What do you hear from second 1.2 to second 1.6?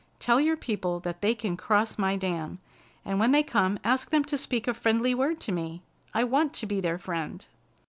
they can